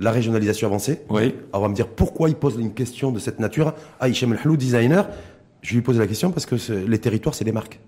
[0.00, 1.02] la régionalisation avancée.
[1.10, 1.34] Oui.
[1.52, 4.56] on va me dire pourquoi il pose une question de cette nature à Hichem El
[4.56, 5.08] designer.
[5.62, 7.78] Je lui pose la question parce que les territoires, c'est des marques.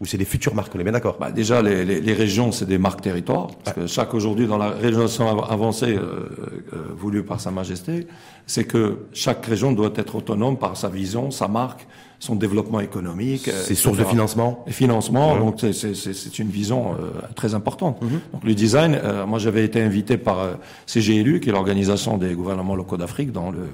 [0.00, 2.50] Ou c'est des futures marques, on est bien d'accord bah Déjà, les, les, les régions,
[2.50, 3.48] c'est des marques territoires.
[3.64, 6.28] Parce que chaque aujourd'hui, dans la régionalisation avancée euh,
[6.72, 8.08] euh, voulue par Sa Majesté,
[8.46, 11.86] c'est que chaque région doit être autonome par sa vision, sa marque,
[12.18, 13.50] son développement économique.
[13.50, 14.64] Ses sources de financement.
[14.66, 18.00] Et financement, donc c'est une vision euh, très importante.
[18.02, 18.20] Mhm.
[18.32, 20.54] Donc le design, euh, moi j'avais été invité par euh,
[20.86, 23.68] CGLU, qui est l'organisation des gouvernements locaux d'Afrique, dans le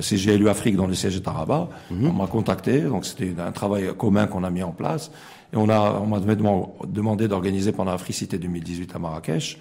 [0.00, 1.68] CGLU Afrique, dans le siège de Tarabat.
[1.90, 2.10] Mhm.
[2.10, 5.10] On m'a contacté, donc c'était un travail commun qu'on a mis en place.
[5.52, 9.58] Et on a, on m'a demandé d'organiser pendant Africité 2018 à Marrakech.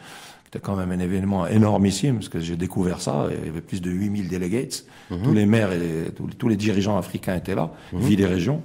[0.56, 3.26] C'était quand même un événement énormissime, parce que j'ai découvert ça.
[3.30, 4.86] Il y avait plus de 8000 delegates.
[5.12, 5.22] Mhm.
[5.22, 8.00] Tous les maires et tous, les dirigeants africains étaient là, mmh.
[8.00, 8.62] vie des régions.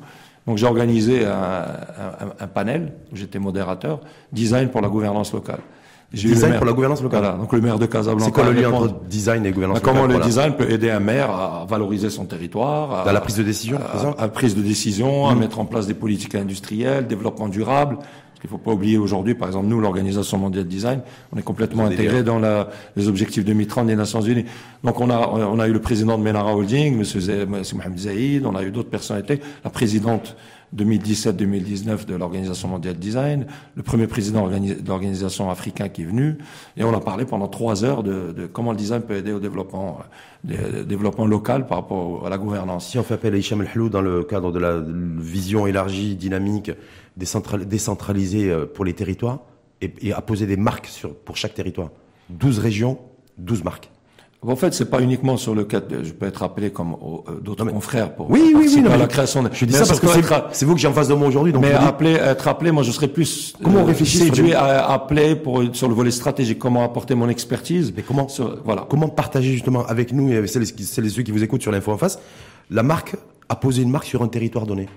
[0.47, 5.59] Donc j'ai organisé un, un, un panel, où j'étais modérateur, design pour la gouvernance locale.
[6.13, 7.23] Design pour la gouvernance locale.
[7.23, 8.25] Voilà, donc le maire de Casablanca.
[8.25, 11.01] C'est quoi le lien entre design et gouvernance locale Comment le design peut aider un
[11.01, 14.63] maire à valoriser son territoire, à, Dans la prise de décision, à, à, prise de
[14.63, 15.41] décision, à mhm.
[15.41, 17.99] mettre en place des politiques industrielles, développement durable.
[18.41, 21.43] Parce qu'il faut pas oublier aujourd'hui, par exemple, nous, l'Organisation mondiale de design, on est
[21.43, 24.47] complètement intégré dans la, les objectifs 2030 des Nations Unies.
[24.83, 27.47] Donc on a, on a eu le président de Menara Holding, M.
[27.75, 30.37] Mohamed Zaïd, on a eu d'autres personnalités, la présidente
[30.77, 36.39] 2017-2019 de l'Organisation mondiale de design, le premier président de l'organisation africain qui est venu,
[36.77, 39.41] et on a parlé pendant trois heures de, de comment le design peut aider au
[39.41, 40.01] développement,
[40.51, 42.89] euh, développement local par rapport à la gouvernance.
[42.89, 46.71] Si on fait appel à Hicham El dans le cadre de la vision élargie, dynamique,
[47.17, 49.41] décentralisée euh, pour les territoires,
[49.81, 51.91] et, et à poser des marques sur, pour chaque territoire.
[52.29, 52.99] 12 régions,
[53.39, 53.91] 12 marques.
[54.43, 57.41] En fait, c'est pas uniquement sur le cas de, je peux être appelé comme euh,
[57.43, 59.43] d'autres confrères pour oui, oui, oui, à la création.
[59.43, 60.07] De, je dis ça parce que
[60.53, 61.53] c'est vous que j'ai en face de moi aujourd'hui.
[61.61, 65.63] Mais appeler, être appelé, moi, je serais plus comment euh, réfléchit séduit à appeler pour
[65.75, 67.93] sur le volet stratégique, comment apporter mon expertise.
[67.95, 68.29] Mais comment,
[68.65, 71.63] voilà, comment partager justement avec nous et avec celles, celles et ceux qui vous écoutent
[71.63, 72.19] sur l'info en face,
[72.71, 73.17] la marque
[73.51, 74.89] a posé une marque sur un territoire donné.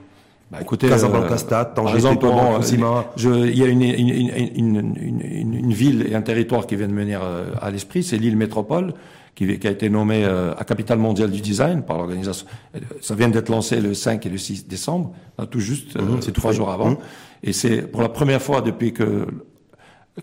[0.54, 4.10] Bah, écoutez, Casablanca, euh, Stade, Tanger, il y a une, une,
[4.56, 7.22] une, une, une, ville et un territoire qui viennent venir
[7.60, 8.94] à l'esprit, c'est l'île métropole
[9.36, 12.46] qui, qui a été nommé euh, à capitale mondiale du design par l'organisation.
[13.02, 15.14] Ça vient d'être lancé le 5 et le 6 décembre,
[15.50, 16.92] tout juste, mhm, euh, c'est trois jours avant.
[16.92, 16.98] Mhm.
[17.44, 19.28] Et c'est pour la première fois depuis que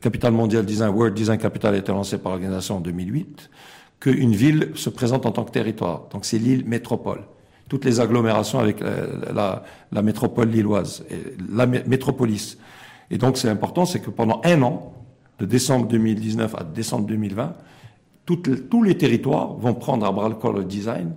[0.00, 3.50] capitale mondiale design, World Design Capital a été lancé par l'organisation en 2008,
[3.98, 6.04] qu'une ville se présente en tant que territoire.
[6.12, 7.22] Donc c'est l'île métropole.
[7.70, 12.58] Toutes les agglomérations avec euh, la, métropole lilloise, et la métropolis.
[13.12, 14.92] Et donc c'est important, c'est que pendant un an,
[15.38, 17.54] de décembre 2019 à décembre 2020,
[18.26, 21.14] tous les territoires vont prendre à bras le corps le design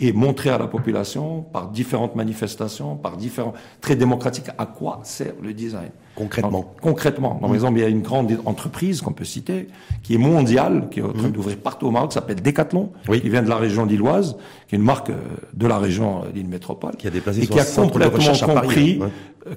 [0.00, 5.34] et montrer à la population par différentes manifestations, par différents traits démocratiques à quoi sert
[5.42, 5.90] le design.
[6.16, 6.74] Concrètement.
[6.80, 7.34] concrètement.
[7.34, 7.54] Par mmh.
[7.54, 9.68] exemple, il y a une grande entreprise qu'on peut citer,
[10.02, 11.32] qui est mondiale, qui est en train mmh.
[11.32, 14.78] d'ouvrir partout au Maroc, qui s'appelle Decathlon, qui vient de la région lilloise, qui est
[14.78, 15.16] une marque euh,
[15.52, 19.10] de la région euh, l'île métropole, qui a déplacé et qui a complètement compris hein.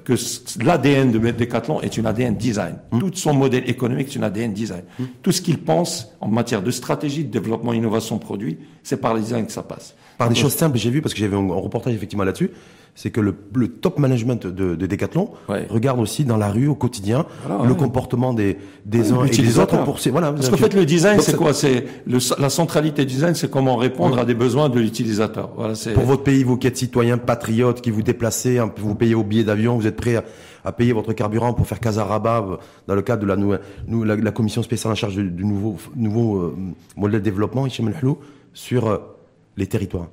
[0.04, 0.12] que
[0.62, 2.76] l'ADN de Decathlon est une ADN design.
[2.92, 2.98] Mmh.
[2.98, 4.82] Tout son modèle économique est une ADN design.
[5.22, 9.20] Tout ce qu'il pense en matière de stratégie, de développement, innovation, produit, c'est par le
[9.20, 9.94] design que ça passe.
[10.18, 12.50] Par des choses simples, j'ai vu, parce que j'avais un reportage effectivement là-dessus,
[12.94, 16.74] c'est que le, le, top management de, de Decathlon regarde aussi dans la rue au
[16.74, 17.24] quotidien
[17.64, 19.84] le comportement des, des uns et des autres.
[19.84, 21.52] Pour ces, voilà, Parce qu'en fait, le design, c'est quoi?
[21.52, 25.50] C'est la centralité du design, c'est comment répondre à des besoins de l'utilisateur.
[25.56, 29.14] Voilà, pour votre pays, vous qui êtes citoyen patriote, qui vous déplacez, hein, vous payez
[29.14, 30.24] vos billets d'avion, vous êtes prêt à,
[30.64, 34.16] à, payer votre carburant pour faire Casarabat euh, dans le cadre de la, nous, la,
[34.16, 36.56] la commission spéciale en charge du, nouveau, nouveau euh,
[36.96, 37.92] modèle de développement, Hichem
[38.52, 38.98] sur euh,
[39.56, 40.08] les territoires.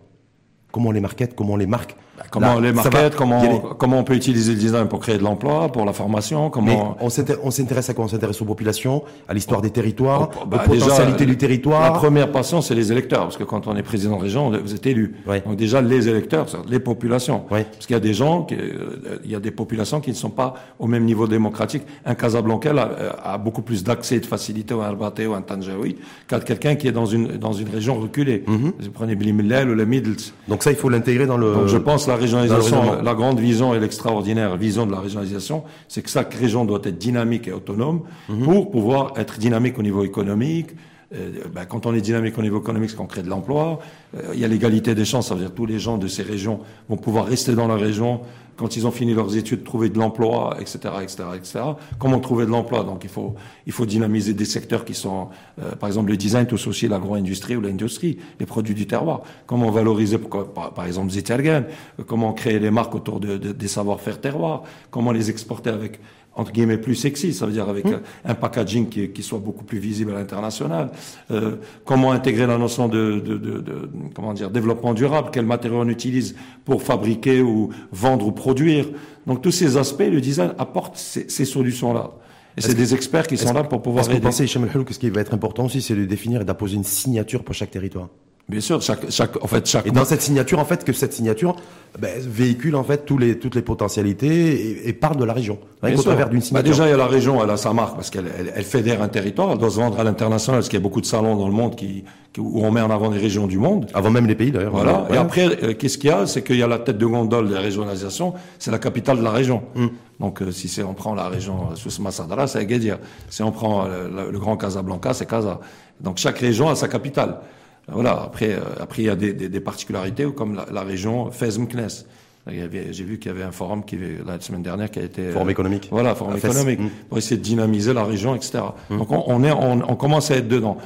[0.72, 4.00] Comment on les market, comment on les marque bah, comment on les market, comment, comment
[4.00, 6.98] on peut utiliser le design pour créer de l'emploi, pour la formation, comment...
[7.00, 7.10] on
[7.52, 8.06] s'intéresse à quoi?
[8.06, 11.82] On s'intéresse aux populations, à l'histoire des territoires, oh, bah, aux potentialités du territoire.
[11.82, 14.74] La première passion, c'est les électeurs, parce que quand on est président de région, vous
[14.74, 15.16] êtes élu.
[15.46, 17.44] Donc déjà, les électeurs, les populations.
[17.50, 20.16] Parce qu'il y a des gens, qui, euh, il y a des populations qui ne
[20.16, 21.84] sont pas au même niveau démocratique.
[22.06, 25.98] Un Casablanca a, a beaucoup plus d'accès et de facilité au Arbate ou un Tanjaoui
[26.28, 28.44] qu'à quelqu'un qui est dans une, dans une région reculée.
[28.48, 28.74] Mhm.
[28.80, 30.16] Vous prenez Bilimillel ou le Middle.
[30.48, 31.54] Donc ça, il faut l'intégrer dans le...
[31.54, 36.02] Donc je pense la régionalisation, la grande vision et l'extraordinaire vision de la régionalisation, c'est
[36.02, 38.44] que chaque région doit être dynamique et autonome mhm.
[38.44, 40.70] pour pouvoir être dynamique au niveau économique.
[41.12, 43.80] Ben, quand on est dynamique au niveau économique, c'est qu'on crée de l'emploi.
[44.16, 46.08] Euh, il y a l'égalité des chances, ça veut dire que tous les gens de
[46.08, 46.60] ces régions
[46.90, 48.22] vont pouvoir rester dans la région
[48.58, 51.60] quand ils ont fini leurs études, trouver de l'emploi, etc., etc., etc.
[52.00, 52.84] Comment trouver de l'emploi?
[52.84, 53.36] Donc il faut
[53.68, 55.30] il faut dynamiser des secteurs qui sont,
[55.62, 59.22] euh, par exemple, le design touche aussi l'agro-industrie ou l'industrie, les produits du terroir.
[59.46, 61.66] Comment valoriser, par, par exemple, Zitergen
[62.08, 64.64] Comment créer des marques autour de, des savoir-faire terroirs?
[64.90, 66.00] Comment les exporter avec
[66.38, 68.00] entre guillemets plus sexy, ça veut dire avec mmh.
[68.26, 70.92] un, packaging qui, qui, soit beaucoup plus visible à l'international.
[71.32, 75.82] Euh, comment intégrer la notion de, de, de, de, comment dire développement durable, quels matériaux
[75.82, 78.86] on utilise pour fabriquer ou vendre ou produire?
[79.26, 82.12] Donc tous ces aspects, le design apporte ces, ces solutions-là.
[82.56, 84.02] Et c'est des experts qui sont là pour pouvoir.
[84.02, 86.42] Est-ce que vous pensez, Hicham que ce qui va être important aussi, c'est de définir
[86.42, 88.10] et d'apposer une signature pour chaque territoire?
[88.50, 89.88] Bien sûr, chaque, chaque, en fait, chaque.
[89.88, 91.58] Et dans cette signature, en fait, que cette signature
[92.00, 95.58] ben, véhicule en fait tous les, toutes les potentialités et, et parle de la région.
[95.82, 96.64] Rien qu'au travers d'une bah, signature.
[96.64, 98.64] Bah déjà, il y a la région, elle a sa marque parce qu'elle elle, elle,
[98.64, 99.52] fédère un territoire.
[99.52, 101.54] Elle doit se vendre à l'international parce qu'il y a beaucoup de salons dans le
[101.54, 103.88] monde qui, qui, où on met en avant les régions du monde.
[103.94, 104.72] Avant même les pays d'ailleurs.
[104.72, 105.08] Voilà.
[105.12, 106.26] Et après, euh, qu'est-ce qu'il y a?
[106.26, 108.34] C'est qu'il y a la tête de gondole de la régionalisation.
[108.60, 109.64] C'est la capitale de la région.
[109.76, 109.90] Hum.
[110.22, 113.00] Donc, euh, si on prend la région sous Massadara, c'est Agadir.
[113.30, 115.60] Si on prend euh, le, grand Casablanca, c'est Casa.
[116.00, 117.40] Donc, chaque région a sa capitale.
[117.88, 118.22] Voilà.
[118.24, 122.06] Après, euh, après il y a des, des, des particularités comme la, la région Fez-Mknes.
[122.50, 125.50] J'ai vu qu'il y avait un forum qui la semaine dernière qui a été forum
[125.50, 125.90] économique.
[125.92, 126.90] Voilà, forum économique mmh.
[127.10, 128.60] pour essayer de dynamiser la région, etc.
[128.90, 128.98] Mmh.
[128.98, 130.78] Donc on, on est, on, on, commence à être dedans.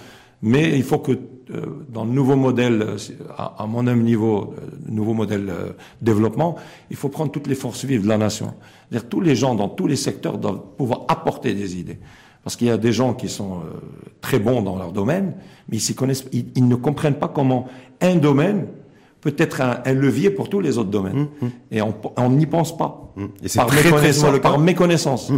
[0.41, 2.95] Mais il faut que euh, dans le nouveau modèle,
[3.37, 5.71] à, à mon même niveau, euh, nouveau modèle euh,
[6.01, 6.55] développement,
[6.89, 8.53] il faut prendre toutes les forces vives de la nation.
[8.89, 11.99] C'est-à-dire tous les gens dans tous les secteurs doivent pouvoir apporter des idées.
[12.43, 13.79] Parce qu'il y a des gens qui sont euh,
[14.19, 15.33] très bons dans leur domaine,
[15.69, 17.67] mais ils, connaissent, ils, ne comprennent pas comment
[18.01, 18.67] un domaine
[19.21, 21.27] peut être un, un levier pour tous les autres domaines.
[21.41, 21.49] Mmh, mmh.
[21.71, 23.13] Et on n'y pense pas.
[23.15, 23.25] Mmh.
[23.43, 25.31] Et par, très, méconnaissance, par méconnaissance.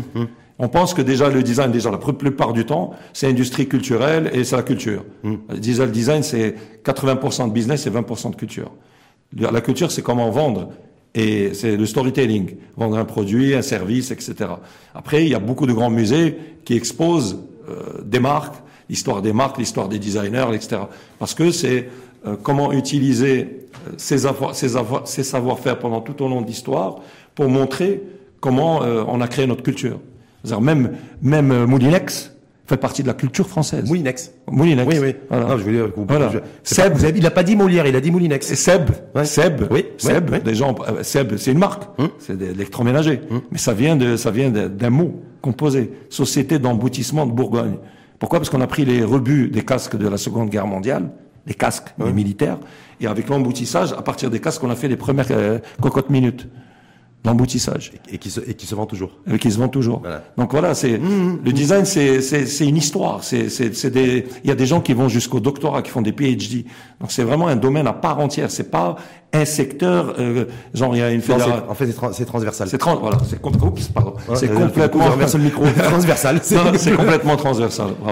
[0.60, 4.44] On pense que déjà le design, déjà la plupart du temps, c'est industrie culturelle et
[4.44, 5.04] c'est la culture.
[5.24, 6.56] Le design, design c'est
[6.86, 8.72] 80% de business et 20% de culture.
[9.36, 10.70] La culture, c'est comment vendre
[11.16, 14.36] et c'est le storytelling, vendre un produit, un service, etc.
[14.96, 17.40] Après, il y a beaucoup de grands musées qui exposent
[17.70, 18.56] euh, des marques,
[18.90, 20.82] l'histoire des marques, l'histoire des designers, etc.
[21.20, 21.90] Parce que c'est
[22.26, 24.18] euh, comment utiliser euh, ces,
[25.06, 26.96] ces, savoir-faire pendant tout au long de l'histoire
[27.36, 28.02] pour montrer
[28.40, 30.00] comment on a créé notre culture.
[30.60, 32.33] Même, même Moulinex,
[32.74, 33.88] fait partie de la culture française.
[33.88, 34.32] Moulinex.
[34.50, 34.88] Moulinex.
[34.92, 35.16] Oui, oui.
[35.30, 35.46] Voilà.
[35.46, 36.30] Non, je veux dire, voilà.
[36.30, 37.00] Je, Seb.
[37.00, 38.54] Pas, il n'a pas dit Molière, il a dit Moulinex.
[38.56, 38.90] Seb.
[39.16, 39.26] Ouais.
[39.26, 39.68] Seb.
[39.70, 39.86] Oui.
[39.98, 40.44] Seb.
[40.44, 41.84] Des gens, euh, Seb, c'est une marque.
[42.00, 42.10] Hum.
[42.20, 43.22] C'est de l'électroménager.
[43.30, 43.42] Hum.
[43.52, 45.94] Mais ça vient de, ça vient d'un mot composé.
[46.10, 47.76] Société d'emboutissement de Bourgogne.
[48.20, 48.40] Pourquoi?
[48.40, 51.10] Parce qu'on a pris les rebuts des casques de la Seconde Guerre mondiale,
[51.46, 52.58] les casques des militaires,
[53.02, 56.48] et avec l'emboutissage, à partir des casques, on a fait les premières euh, cocottes minutes
[57.26, 57.92] l'emboutissage.
[58.12, 59.12] Et qui se, et qui se vend toujours.
[59.32, 60.00] Et qui se vend toujours.
[60.00, 60.24] Voilà.
[60.38, 63.24] Donc voilà, c'est mmh, mmh, le design, c'est c'est une histoire.
[63.24, 66.12] C'est c'est des il y a des gens qui vont jusqu'au doctorat, qui font des
[66.12, 66.66] PhD.
[67.00, 68.52] Donc c'est vraiment un domaine à part entière.
[68.52, 68.96] C'est pas
[69.34, 71.64] un secteur euh, genre il y a une fédération.
[71.68, 72.68] En fait, c'est tra transversal.
[72.70, 73.42] C'est trans voilà, c'est
[73.94, 74.14] pardon.
[74.28, 75.66] Ouais, c'est complètement transversal micro.
[75.66, 76.40] transversal.
[76.44, 77.88] C'est complètement transversal.
[78.00, 78.12] Bravo.